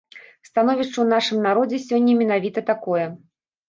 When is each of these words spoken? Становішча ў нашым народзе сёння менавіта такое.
Становішча 0.49 0.93
ў 1.01 1.05
нашым 1.13 1.45
народзе 1.49 1.83
сёння 1.87 2.19
менавіта 2.25 2.69
такое. 2.75 3.05